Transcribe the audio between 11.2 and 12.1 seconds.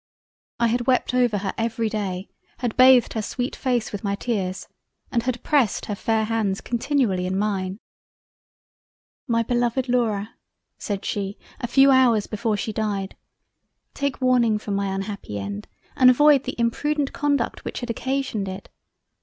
to me a few